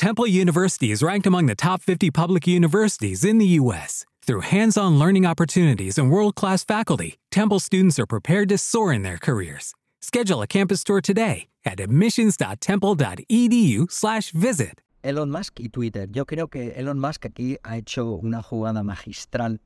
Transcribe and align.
Temple 0.00 0.26
University 0.26 0.90
is 0.90 1.02
ranked 1.02 1.26
among 1.26 1.44
the 1.44 1.54
top 1.54 1.82
50 1.82 2.10
public 2.10 2.46
universities 2.46 3.22
in 3.22 3.36
the 3.36 3.44
U.S. 3.60 4.06
Through 4.24 4.48
hands 4.48 4.78
on 4.78 4.98
learning 4.98 5.26
opportunities 5.26 5.98
and 5.98 6.10
world 6.10 6.36
class 6.36 6.64
faculty, 6.64 7.18
Temple 7.30 7.60
students 7.60 7.98
are 7.98 8.06
prepared 8.06 8.48
to 8.48 8.56
soar 8.56 8.94
in 8.94 9.02
their 9.02 9.18
careers. 9.18 9.74
Schedule 10.00 10.40
a 10.40 10.46
campus 10.46 10.82
tour 10.84 11.02
today 11.02 11.48
at 11.66 11.80
admissions.temple.edu/slash 11.80 14.30
visit. 14.30 14.80
Elon 15.04 15.30
Musk 15.30 15.60
y 15.60 15.68
Twitter. 15.70 16.06
Yo 16.10 16.24
creo 16.24 16.50
que 16.50 16.72
Elon 16.74 16.98
Musk 16.98 17.26
aquí 17.26 17.58
ha 17.62 17.76
hecho 17.76 18.18
una 18.22 18.40
jugada 18.40 18.82
magistral, 18.82 19.60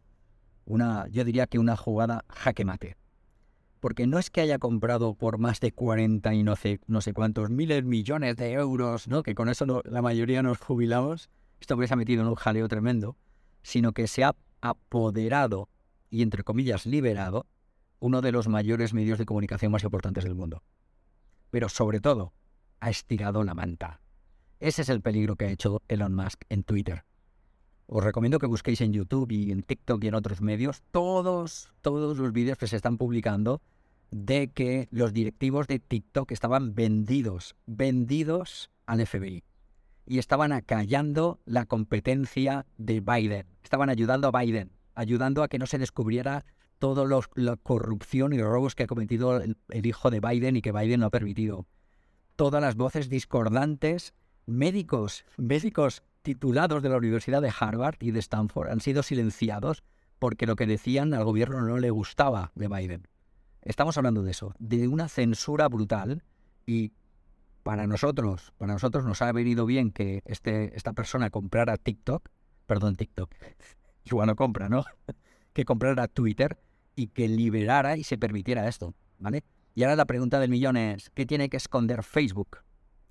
una, 0.67 1.07
yo 1.13 1.23
diría 1.23 1.47
que 1.47 1.61
una 1.61 1.77
jugada 1.77 2.25
jaque 2.29 2.65
mate. 2.65 2.97
Porque 3.85 4.07
no 4.07 4.19
es 4.19 4.31
que 4.31 4.41
haya 4.41 4.59
comprado 4.59 5.13
por 5.13 5.37
más 5.37 5.61
de 5.61 5.71
40 5.71 6.33
y 6.33 6.43
no 6.43 6.57
sé, 6.57 6.81
no 6.87 7.03
sé 7.03 7.13
cuántos 7.13 7.51
miles 7.51 7.85
millones 7.85 8.35
de 8.37 8.53
euros, 8.53 9.09
¿no? 9.09 9.23
que 9.23 9.35
con 9.35 9.51
eso 9.51 9.83
la 9.85 10.01
mayoría 10.01 10.43
nos 10.43 10.57
jubilamos, 10.57 11.29
esto 11.61 11.77
hubiese 11.77 11.95
metido 11.95 12.23
en 12.23 12.29
un 12.29 12.35
jaleo 12.35 12.67
tremendo, 12.67 13.19
sino 13.63 13.93
que 13.93 14.07
se 14.07 14.25
ha 14.25 14.35
apoderado 14.63 15.69
y, 16.09 16.23
entre 16.23 16.45
comillas, 16.45 16.87
liberado 16.87 17.45
uno 17.99 18.23
de 18.23 18.33
los 18.33 18.49
mayores 18.49 18.95
medios 18.95 19.19
de 19.19 19.27
comunicación 19.27 19.71
más 19.71 19.85
importantes 19.85 20.25
del 20.25 20.35
mundo. 20.35 20.63
Pero 21.51 21.69
sobre 21.69 22.01
todo, 22.01 22.33
ha 22.81 22.89
estirado 22.89 23.45
la 23.45 23.53
manta. 23.53 24.01
Ese 24.61 24.81
es 24.81 24.89
el 24.89 25.03
peligro 25.03 25.37
que 25.37 25.45
ha 25.45 25.51
hecho 25.51 25.83
Elon 25.89 26.15
Musk 26.15 26.41
en 26.49 26.65
Twitter. 26.65 27.05
Os 27.87 28.03
recomiendo 28.03 28.39
que 28.39 28.47
busquéis 28.47 28.81
en 28.81 28.95
YouTube 28.95 29.31
y 29.33 29.53
en 29.53 29.63
TikTok 29.63 30.03
y 30.03 30.09
en 30.09 30.15
otros 30.15 30.41
medios 30.41 30.83
todos, 30.91 31.75
todos 31.83 32.17
los 32.17 32.33
vídeos 32.33 32.57
que 32.57 32.67
se 32.67 32.77
están 32.77 32.97
publicando 32.97 33.61
de 34.15 34.47
que 34.47 34.87
los 34.93 35.13
directivos 35.13 35.67
de 35.67 35.81
TikTok 35.81 36.31
estaban 36.31 36.77
vendidos, 36.77 37.57
vendidos 37.67 38.71
al 38.87 39.05
FBI. 39.05 39.43
Y 40.07 40.19
estaban 40.19 40.53
acallando 40.53 41.41
la 41.47 41.67
competencia 41.67 42.65
de 42.79 43.01
Biden. 43.01 43.49
Estaban 43.65 43.91
ayudando 43.91 44.29
a 44.29 44.41
Biden, 44.41 44.71
ayudando 44.95 45.43
a 45.43 45.49
que 45.49 45.59
no 45.59 45.67
se 45.67 45.79
descubriera 45.79 46.45
toda 46.79 47.05
la 47.35 47.57
corrupción 47.57 48.33
y 48.33 48.37
los 48.37 48.47
robos 48.47 48.77
que 48.77 48.85
ha 48.85 48.87
cometido 48.87 49.39
el, 49.39 49.57
el 49.71 49.85
hijo 49.85 50.13
de 50.13 50.21
Biden 50.21 50.57
y 50.57 50.63
que 50.63 50.71
Biden 50.71 51.01
no 51.01 51.07
ha 51.07 51.11
permitido. 51.11 51.67
Todas 52.37 52.63
las 52.63 52.77
voces 52.77 53.09
discordantes, 53.09 54.15
médicos, 54.47 55.25
médicos 55.39 56.05
titulados 56.23 56.85
de 56.85 56.89
la 56.89 56.99
Universidad 56.99 57.43
de 57.43 57.53
Harvard 57.59 57.97
y 57.99 58.13
de 58.13 58.21
Stanford 58.21 58.71
han 58.71 58.81
sido 58.81 59.03
silenciados 59.03 59.83
porque 60.21 60.47
lo 60.47 60.55
que 60.55 60.67
decían 60.67 61.15
al 61.15 61.25
gobierno 61.25 61.63
no 61.63 61.79
le 61.79 61.91
gustaba 61.91 62.53
de 62.55 62.69
Biden. 62.69 63.09
Estamos 63.65 63.97
hablando 63.97 64.23
de 64.23 64.31
eso, 64.31 64.55
de 64.59 64.89
una 64.89 65.09
censura 65.09 65.69
brutal 65.69 66.23
y 66.67 66.93
para 67.63 67.87
nosotros, 67.87 68.53
para 68.59 68.75
nosotros 68.75 69.07
nos 69.07 69.23
ha 69.23 69.33
venido 69.33 69.65
bien 69.65 69.91
que 69.91 70.21
este, 70.27 70.77
esta 70.77 70.93
persona 70.93 71.31
comprara 71.31 71.79
TikTok, 71.79 72.29
perdón, 72.67 72.97
TikTok, 72.97 73.35
igual 74.05 74.27
no 74.27 74.37
compra, 74.37 74.69
¿no? 74.69 74.85
que 75.55 75.65
comprara 75.65 76.09
Twitter 76.09 76.59
y 76.95 77.07
que 77.07 77.27
liberara 77.27 77.97
y 77.97 78.05
se 78.05 78.19
permitiera 78.19 78.69
esto, 78.69 78.93
¿vale? 79.19 79.43
Y 79.75 79.83
ahora 79.83 79.97
la 79.97 80.05
pregunta 80.05 80.41
del 80.41 80.51
millón 80.51 80.77
es, 80.77 81.09
¿qué 81.15 81.25
tiene 81.25 81.49
que 81.49 81.57
esconder 81.57 82.03
Facebook? 82.03 82.59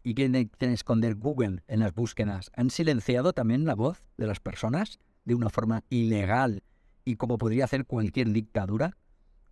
¿Y 0.04 0.14
qué 0.14 0.30
tiene 0.30 0.50
que 0.50 0.72
esconder 0.72 1.16
Google 1.16 1.64
en 1.68 1.80
las 1.80 1.96
búsquedas? 1.96 2.52
¿Han 2.56 2.70
silenciado 2.70 3.34
también 3.34 3.66
la 3.66 3.74
voz 3.74 4.04
de 4.18 4.28
las 4.28 4.40
personas 4.40 5.00
de 5.26 5.34
una 5.34 5.50
forma 5.50 5.84
ilegal 5.90 6.62
y 7.06 7.16
como 7.16 7.40
podría 7.40 7.66
hacer 7.66 7.86
cualquier 7.86 8.32
dictadura? 8.32 8.96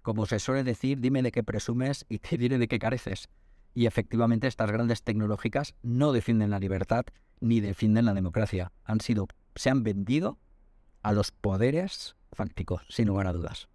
Como 0.02 0.26
se 0.26 0.40
suele 0.40 0.64
decir, 0.64 1.00
dime 1.00 1.22
de 1.22 1.32
qué 1.32 1.44
presumes 1.44 2.06
y 2.10 2.20
te 2.20 2.38
diré 2.38 2.58
de 2.58 2.68
qué 2.68 2.80
careces. 2.80 3.30
Y 3.74 3.86
efectivamente 3.86 4.48
estas 4.48 4.72
grandes 4.72 5.04
tecnológicas 5.04 5.76
no 5.82 6.12
defienden 6.12 6.50
la 6.50 6.60
libertad 6.60 7.06
ni 7.40 7.60
defienden 7.60 8.06
la 8.06 8.14
democracia. 8.14 8.72
Han 8.84 9.02
sido, 9.02 9.28
se 9.56 9.70
han 9.70 9.84
vendido 9.84 10.38
a 11.04 11.14
los 11.14 11.32
poderes 11.32 12.16
fácticos, 12.32 12.84
sin 12.90 13.08
lugar 13.08 13.28
a 13.28 13.34
dudas. 13.34 13.70